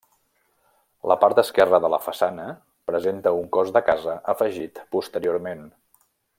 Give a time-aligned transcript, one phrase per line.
[1.11, 2.47] La part esquerra de la façana
[2.93, 5.67] presenta un cos de casa afegit posteriorment.